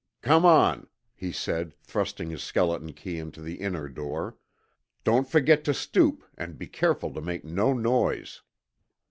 [0.23, 4.35] "Come on," he said, thrusting his skeleton key into the inner door.
[5.03, 8.41] "Don't forget to stoop and be careful to make no noise."